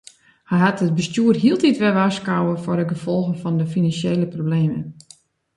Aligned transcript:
Hy 0.49 0.57
hat 0.63 0.83
it 0.85 0.95
bestjoer 0.97 1.35
hieltyd 1.43 1.77
wer 1.81 1.97
warskôge 1.99 2.55
foar 2.63 2.79
de 2.79 2.85
gefolgen 2.93 3.39
fan 3.41 3.59
de 3.59 3.65
finansjele 3.73 4.25
problemen. 4.35 4.83